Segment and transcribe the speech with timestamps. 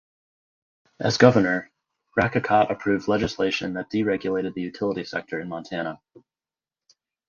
[0.99, 1.69] As governor,
[2.17, 6.01] Racicot approved legislation that deregulated the utility sector in Montana.